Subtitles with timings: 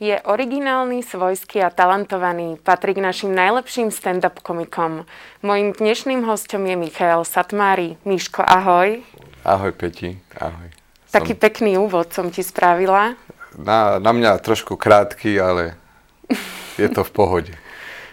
[0.00, 2.56] Je originálny, svojský a talentovaný.
[2.56, 5.04] Patrí k našim najlepším stand-up komikom.
[5.44, 8.00] Mojím dnešným hostom je Michael Satmári.
[8.08, 9.04] Miško, ahoj.
[9.44, 10.16] Ahoj, Peti.
[10.40, 10.72] Ahoj.
[11.12, 11.42] Taký som...
[11.44, 13.20] pekný úvod som ti spravila.
[13.52, 15.76] Na, na mňa trošku krátky, ale
[16.80, 17.52] je to v pohode.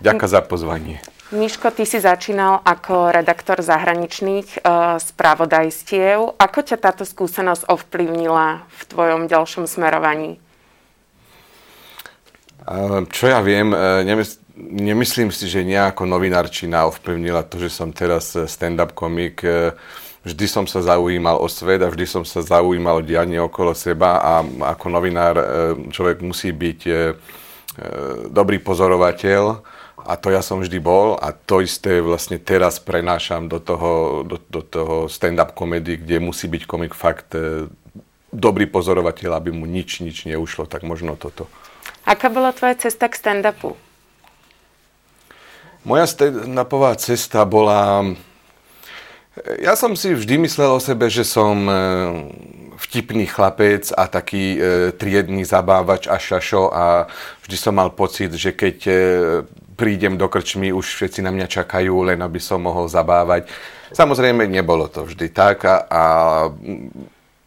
[0.00, 0.96] Ďakujem za pozvanie.
[1.34, 6.38] Miško, ty si začínal ako redaktor zahraničných uh, spravodajstiev.
[6.38, 10.38] Ako ťa táto skúsenosť ovplyvnila v tvojom ďalšom smerovaní?
[13.12, 14.02] Čo ja viem, e,
[14.58, 19.44] nemyslím si, že nejako novinárčina ovplyvnila to, že som teraz e, stand-up komik.
[19.46, 19.70] E,
[20.26, 24.18] vždy som sa zaujímal o svet a vždy som sa zaujímal o dianie okolo seba
[24.18, 24.32] a
[24.74, 25.38] ako novinár
[25.94, 26.80] človek musí byť
[28.34, 29.62] dobrý pozorovateľ
[30.02, 34.42] a to ja som vždy bol a to isté vlastne teraz prenášam do toho, do,
[34.50, 37.30] do toho stand-up komedy, kde musí byť komik fakt
[38.34, 41.46] dobrý pozorovateľ, aby mu nič, nič neušlo, tak možno toto.
[42.06, 43.74] Aká bola tvoja cesta k stand-upu?
[45.82, 48.06] Moja stand-upová cesta bola...
[49.60, 51.74] Ja som si vždy myslel o sebe, že som e,
[52.80, 54.58] vtipný chlapec a taký e,
[54.96, 57.04] triedný zabávač a šašo a
[57.44, 58.92] vždy som mal pocit, že keď e,
[59.76, 63.52] prídem do krčmy, už všetci na mňa čakajú, len aby som mohol zabávať.
[63.92, 66.04] Samozrejme, nebolo to vždy tak a, a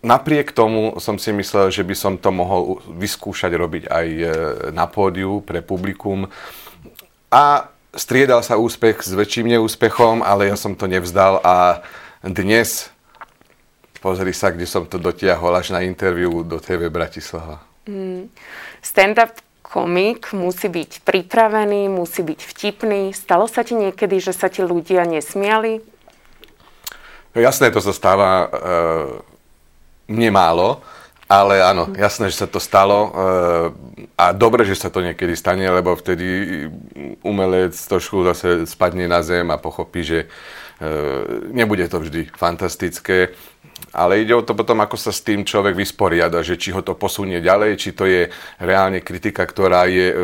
[0.00, 4.24] Napriek tomu som si myslel, že by som to mohol vyskúšať robiť aj e,
[4.72, 6.24] na pódiu pre publikum.
[7.28, 11.84] A striedal sa úspech s väčším neúspechom, ale ja som to nevzdal a
[12.24, 12.88] dnes,
[14.00, 17.60] pozri sa, kde som to dotiahol až na interviu do TV Bratislava.
[17.84, 18.32] Mm.
[18.80, 23.12] Stand-up komik musí byť pripravený, musí byť vtipný.
[23.12, 25.84] Stalo sa ti niekedy, že sa ti ľudia nesmiali?
[27.30, 28.48] No jasné, to sa stáva e,
[30.10, 30.82] mne málo,
[31.30, 33.14] ale áno, jasné, že sa to stalo eh,
[34.18, 36.26] a dobre, že sa to niekedy stane, lebo vtedy
[37.22, 41.22] umelec trošku zase spadne na zem a pochopí, že eh,
[41.54, 43.30] nebude to vždy fantastické,
[43.94, 46.98] ale ide o to potom, ako sa s tým človek vysporiada, že či ho to
[46.98, 48.26] posunie ďalej, či to je
[48.58, 50.18] reálne kritika, ktorá je eh,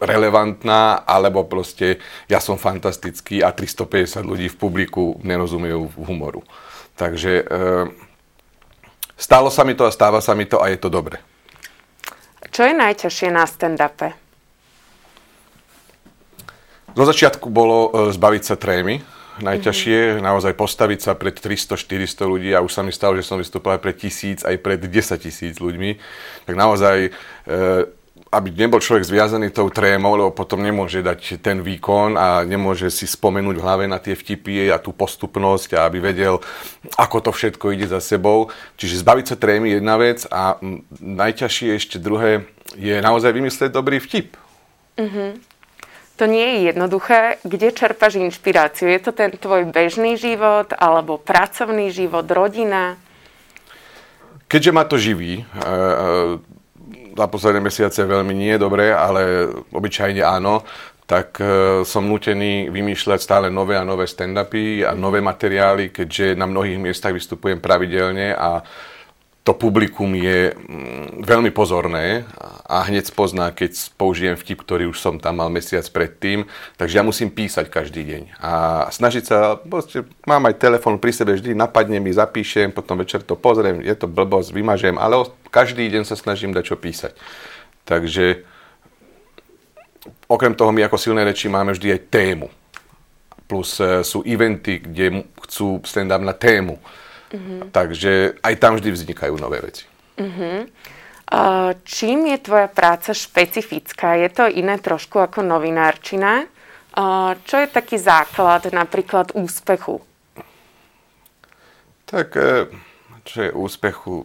[0.00, 6.40] relevantná, alebo proste ja som fantastický a 350 ľudí v publiku nerozumejú humoru.
[6.96, 7.46] Takže
[9.18, 11.18] Stalo sa mi to a stáva sa mi to a je to dobre.
[12.54, 14.14] Čo je najťažšie na stand-upe?
[16.94, 19.02] Do začiatku bolo e, zbaviť sa trémy.
[19.38, 20.22] Najťažšie mm-hmm.
[20.22, 23.94] naozaj postaviť sa pred 300-400 ľudí a už sa mi stalo, že som vystupoval pred
[23.94, 25.98] tisíc, aj pred 10 tisíc ľuďmi.
[26.46, 27.10] Tak naozaj e,
[28.28, 33.08] aby nebol človek zviazaný tou trémou, lebo potom nemôže dať ten výkon a nemôže si
[33.08, 36.36] spomenúť v hlave na tie vtipy a tú postupnosť a aby vedel,
[37.00, 38.52] ako to všetko ide za sebou.
[38.76, 40.60] Čiže zbaviť sa trémy je jedna vec a
[41.00, 42.44] najťažšie ešte druhé
[42.76, 44.36] je naozaj vymyslieť dobrý vtip.
[45.00, 45.30] Mm-hmm.
[46.18, 47.38] To nie je jednoduché.
[47.46, 48.90] Kde čerpaš inšpiráciu?
[48.90, 52.98] Je to ten tvoj bežný život alebo pracovný život, rodina?
[54.50, 55.46] Keďže ma to živí,
[57.18, 60.62] za posledné mesiace veľmi nie je dobré, ale obyčajne áno,
[61.08, 66.46] tak e, som nutený vymýšľať stále nové a nové stand-upy a nové materiály, keďže na
[66.46, 68.62] mnohých miestach vystupujem pravidelne a
[69.48, 72.28] to publikum je mm, veľmi pozorné
[72.68, 76.44] a hneď spozná, keď použijem vtip, ktorý už som tam mal mesiac predtým.
[76.76, 78.52] Takže ja musím písať každý deň a
[78.92, 83.40] snažiť sa, proste, mám aj telefon pri sebe, vždy napadne mi, zapíšem, potom večer to
[83.40, 85.16] pozriem, je to blbosť, vymažem, ale
[85.50, 87.12] každý deň sa snažím dať čo písať.
[87.84, 88.44] Takže
[90.28, 92.48] okrem toho my ako silné reči máme vždy aj tému.
[93.48, 96.76] Plus e, sú eventy, kde chcú stand-up na tému.
[97.32, 97.72] Mm-hmm.
[97.72, 99.84] Takže aj tam vždy vznikajú nové veci.
[100.16, 100.58] Mm-hmm.
[101.84, 104.16] Čím je tvoja práca špecifická?
[104.16, 106.48] Je to iné trošku ako novinárčina?
[107.44, 110.00] Čo je taký základ napríklad úspechu?
[112.08, 112.72] Tak, e,
[113.28, 114.24] čo je úspechu?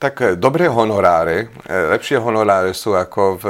[0.00, 3.44] Tak e, dobré honoráre, e, lepšie honoráre sú ako v,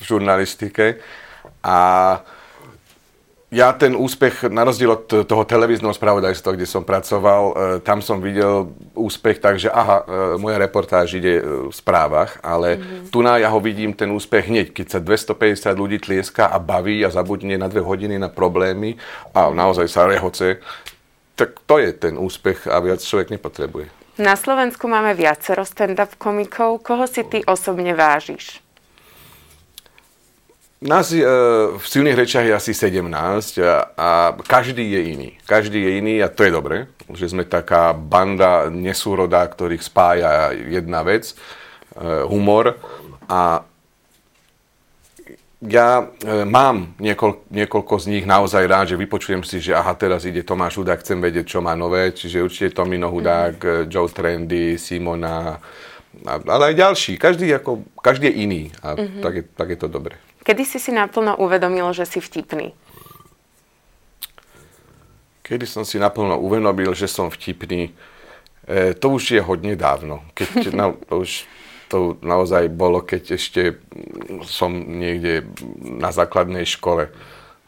[0.00, 0.98] v žurnalistike
[1.62, 1.78] a
[3.46, 7.52] ja ten úspech, na rozdiel od toho televízneho spravodajstva, kde som pracoval, e,
[7.86, 10.02] tam som videl úspech, takže aha,
[10.34, 13.14] moja reportáž ide v správach, ale mm-hmm.
[13.14, 17.06] tu na ja ho vidím ten úspech hneď, keď sa 250 ľudí tlieska a baví
[17.06, 18.98] a zabudne na dve hodiny na problémy
[19.30, 20.58] a naozaj sa rehoce,
[21.36, 23.92] tak to je ten úspech a viac človek nepotrebuje.
[24.16, 26.80] Na Slovensku máme viacero stand-up komikov.
[26.80, 28.64] Koho si ty osobne vážiš?
[30.80, 31.20] Nás e,
[31.76, 33.04] v silných rečiach je asi 17
[33.60, 34.08] a, a
[34.40, 35.30] každý je iný.
[35.44, 41.04] Každý je iný a to je dobre, že sme taká banda nesúroda, ktorých spája jedna
[41.04, 41.36] vec.
[42.28, 42.76] humor
[43.28, 43.64] a
[45.66, 50.24] ja e, mám niekoľ, niekoľko z nich naozaj rád, že vypočujem si, že aha, teraz
[50.24, 53.84] ide Tomáš Hudák, chcem vedieť, čo má nové, čiže určite Tomino Hudák, mm.
[53.90, 55.60] Joe Trendy, Simona,
[56.24, 57.12] ale aj ďalší.
[57.20, 59.20] Každý, ako, každý je iný a mm-hmm.
[59.20, 60.14] tak, je, tak je to dobre.
[60.46, 62.72] Kedy si si naplno uvedomil, že si vtipný?
[65.42, 67.92] Kedy som si naplno uvedomil, že som vtipný,
[68.66, 70.24] e, to už je hodne dávno.
[70.32, 70.48] Keď
[70.78, 71.44] na, to už
[71.86, 73.62] to naozaj bolo, keď ešte
[74.46, 75.46] som niekde
[75.82, 77.10] na základnej škole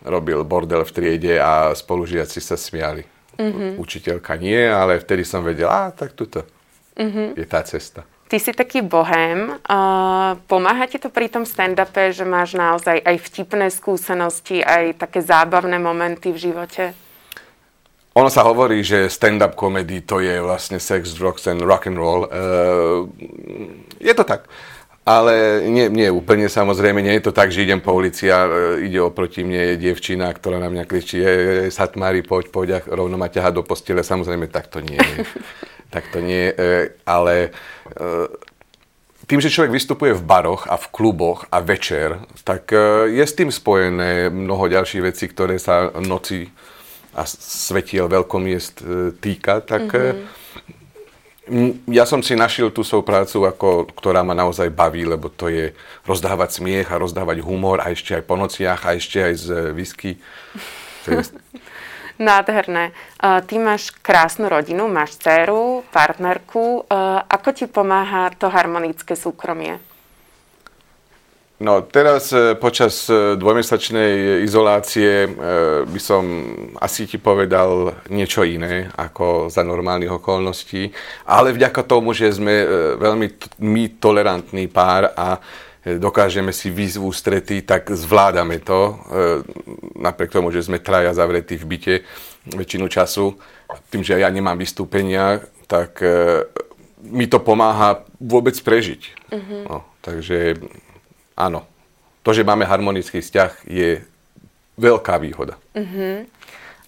[0.02, 3.06] robil bordel v triede a spolužiaci sa smiali.
[3.38, 3.78] Mm-hmm.
[3.78, 6.42] Učiteľka nie, ale vtedy som vedel, a tak tuto
[6.98, 7.38] mm-hmm.
[7.38, 8.02] je tá cesta.
[8.28, 9.56] Ty si taký bohem.
[9.64, 15.24] Uh, pomáha ti to pri tom stand-upe, že máš naozaj aj vtipné skúsenosti, aj také
[15.24, 16.92] zábavné momenty v živote?
[18.18, 22.26] Ono sa hovorí, že stand-up comedy to je vlastne sex, drugs and rock and roll.
[22.26, 23.06] Uh,
[24.02, 24.50] je to tak.
[25.06, 28.50] Ale nie, nie úplne samozrejme, nie je to tak, že idem po ulici a uh,
[28.82, 32.78] ide oproti mne je dievčina, ktorá na mňa kričí, je, je, Satmári, poď, poď a
[32.90, 34.02] rovno ma ťaha do postele.
[34.02, 35.22] Samozrejme, tak to nie je.
[35.94, 37.54] tak to nie, e, ale
[37.94, 38.00] e,
[39.30, 42.74] tým, že človek vystupuje v baroch a v kluboch a večer, tak
[43.06, 46.50] je s tým spojené mnoho ďalších vecí, ktoré sa noci
[47.18, 48.86] a svetiel veľkomiest
[49.18, 51.90] týka, tak mm-hmm.
[51.90, 55.74] ja som si našiel tú svoju prácu, ako, ktorá ma naozaj baví, lebo to je
[56.06, 60.22] rozdávať smiech a rozdávať humor a ešte aj po nociach a ešte aj z whisky.
[61.04, 61.26] To je
[62.18, 62.90] Nádherné.
[63.22, 66.82] Ty máš krásnu rodinu, máš dceru, partnerku.
[67.30, 69.78] Ako ti pomáha to harmonické súkromie?
[71.58, 75.28] No teraz e, počas e, dvojmesačnej izolácie e,
[75.90, 76.22] by som
[76.78, 80.94] asi ti povedal niečo iné ako za normálnych okolností,
[81.26, 82.62] ale vďaka tomu, že sme
[82.94, 85.42] veľmi my tolerantný pár a
[85.82, 88.98] dokážeme si výzvu strety, tak zvládame to,
[89.96, 91.94] napriek tomu, že sme traja zavretí v byte
[92.54, 93.34] väčšinu času.
[93.88, 96.02] Tým, že ja nemám vystúpenia, tak
[97.08, 99.02] mi to pomáha vôbec prežiť.
[99.32, 99.62] Uh-huh.
[99.64, 100.60] No, takže
[101.38, 101.62] áno,
[102.26, 104.02] to, že máme harmonický vzťah, je
[104.74, 105.54] veľká výhoda.
[105.78, 106.26] Uh-huh.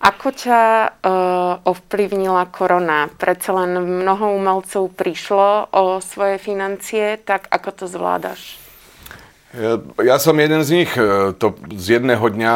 [0.00, 0.60] Ako ťa
[0.90, 3.06] uh, ovplyvnila korona?
[3.14, 8.56] Predsa len mnoho umelcov prišlo o svoje financie, tak ako to zvládaš?
[9.50, 10.90] Ja, ja som jeden z nich.
[10.94, 12.54] E, to z jedného dňa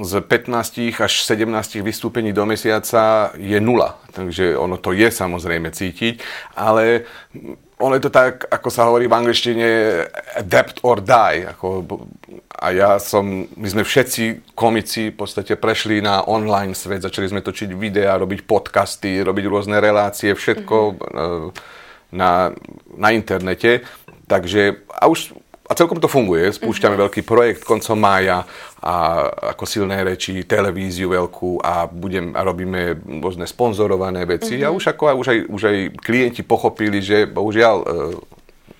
[0.00, 4.00] z 15 až 17 vystúpení do mesiaca je nula.
[4.10, 6.18] Takže ono to je samozrejme cítiť,
[6.56, 7.06] ale
[7.84, 9.68] ono je to tak, ako sa hovorí v angličtine,
[10.40, 11.44] adapt or die.
[11.52, 11.84] Ako,
[12.56, 17.44] a ja som, my sme všetci komici v podstate prešli na online svet, začali sme
[17.44, 21.48] točiť videá, robiť podcasty, robiť rôzne relácie, všetko mm-hmm.
[22.16, 22.56] na,
[22.96, 23.84] na internete.
[24.24, 26.52] Takže, a už a celkom to funguje.
[26.52, 27.04] Spúšťame mm-hmm.
[27.08, 28.44] veľký projekt koncom mája
[28.84, 28.94] a
[29.56, 34.60] ako silné reči, televíziu veľkú a, budem, a robíme rôzne sponzorované veci.
[34.60, 34.68] Mm-hmm.
[34.68, 37.86] A už, ako, už, aj, už aj klienti pochopili, že bohužiaľ, e,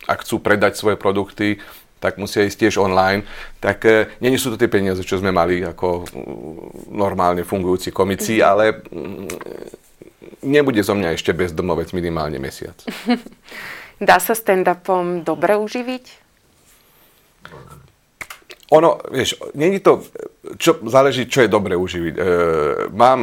[0.05, 1.57] ak chcú predať svoje produkty,
[2.05, 3.25] tak musia ísť tiež online.
[3.65, 6.05] Tak e, nie sú to tie peniaze, čo sme mali ako
[6.93, 8.51] normálne fungujúci komici, mm-hmm.
[8.53, 9.27] ale mm,
[10.45, 12.77] nebude zo mňa ešte bezdomovec minimálne mesiac.
[14.05, 16.24] Dá sa stand-upom dobre uživiť?
[18.74, 20.03] Ono, vieš, není to,
[20.58, 22.15] čo, záleží, čo je dobre uživiť.
[22.17, 22.22] E,
[22.91, 23.20] mám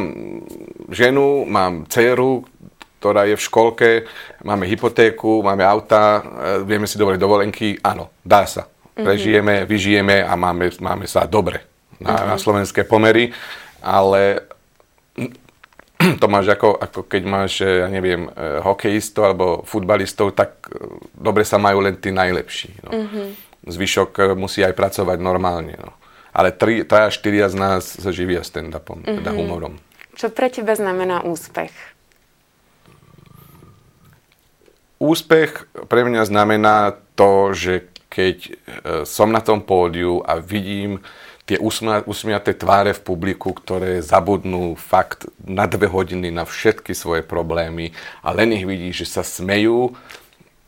[0.88, 2.46] ženu, mám dceru,
[3.02, 3.90] ktorá je v školke,
[4.46, 6.22] máme hypotéku, máme auta, e,
[6.64, 8.70] vieme si dobre dovolenky, áno, dá sa.
[8.96, 9.04] Mhm.
[9.04, 11.64] Prežijeme, vyžijeme a máme, máme sa dobre
[12.00, 12.28] na, mm-hmm.
[12.28, 13.32] na slovenské pomery,
[13.82, 14.46] ale
[16.20, 20.98] to máš ako, ako keď máš, e, ja neviem, e, hokejistov alebo futbalistov, tak e,
[21.14, 22.70] dobre sa majú len tí najlepší.
[22.86, 22.90] No.
[22.90, 25.78] Mm-hmm zvyšok eh, musí aj pracovať normálne.
[25.78, 25.94] No.
[26.32, 29.16] Ale 3 až 4 z nás sa živia stand-upom, mm-hmm.
[29.20, 29.76] teda humorom.
[30.16, 31.72] Čo pre teba znamená úspech?
[35.02, 38.52] Úspech pre mňa znamená to, že keď eh,
[39.08, 41.00] som na tom pódiu a vidím
[41.42, 41.58] tie
[42.06, 47.90] usmiaté tváre v publiku, ktoré zabudnú fakt na dve hodiny na všetky svoje problémy
[48.22, 49.92] a len ich vidí, že sa smejú,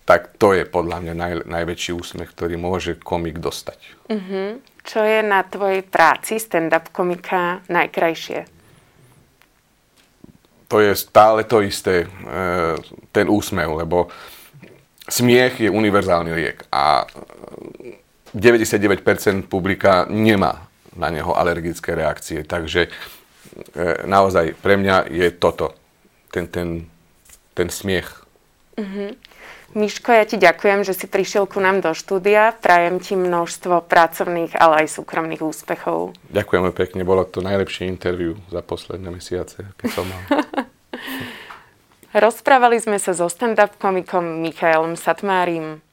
[0.04, 3.78] tak to je podľa mňa naj, najväčší úsmech, ktorý môže komik dostať.
[4.12, 4.60] Uh-huh.
[4.84, 8.44] Čo je na tvojej práci stand-up komika najkrajšie?
[10.68, 12.08] To je stále to isté, e,
[13.12, 14.12] ten úsmev, lebo
[15.08, 17.08] smiech je univerzálny liek a
[18.34, 22.90] 99% publika nemá na neho alergické reakcie, takže e,
[24.04, 25.72] naozaj pre mňa je toto,
[26.28, 26.90] ten, ten,
[27.54, 28.23] ten smiech.
[28.74, 29.14] Uh-huh.
[29.74, 32.54] Miško, ja ti ďakujem, že si prišiel ku nám do štúdia.
[32.58, 36.14] Prajem ti množstvo pracovných, ale aj súkromných úspechov.
[36.30, 40.22] Ďakujeme pekne, bolo to najlepšie interviu za posledné mesiace, keď som mal.
[42.24, 45.83] Rozprávali sme sa so stand-up komikom Michaelom Satmárim.